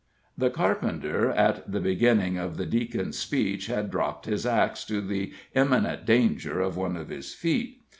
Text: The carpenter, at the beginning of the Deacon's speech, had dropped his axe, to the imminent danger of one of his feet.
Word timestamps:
The 0.35 0.49
carpenter, 0.49 1.29
at 1.29 1.71
the 1.71 1.79
beginning 1.79 2.35
of 2.35 2.57
the 2.57 2.65
Deacon's 2.65 3.19
speech, 3.19 3.67
had 3.67 3.91
dropped 3.91 4.25
his 4.25 4.47
axe, 4.47 4.83
to 4.85 4.99
the 4.99 5.31
imminent 5.53 6.07
danger 6.07 6.59
of 6.59 6.75
one 6.75 6.97
of 6.97 7.09
his 7.09 7.35
feet. 7.35 7.83